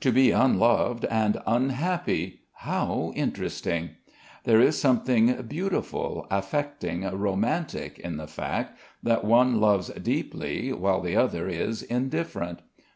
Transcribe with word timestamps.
To 0.00 0.10
be 0.10 0.32
unloved 0.32 1.04
and 1.04 1.40
unhappy 1.46 2.40
how 2.52 3.12
interesting. 3.14 3.90
There 4.42 4.60
is 4.60 4.76
something 4.76 5.40
beautiful, 5.42 6.26
affecting, 6.32 7.02
romantic 7.08 8.00
in 8.00 8.16
the 8.16 8.26
fact 8.26 8.76
that 9.04 9.22
one 9.24 9.60
loves 9.60 9.90
deeply 9.90 10.72
while 10.72 11.00
the 11.00 11.14
other 11.14 11.48
is 11.48 11.84
indifferent. 11.84 12.58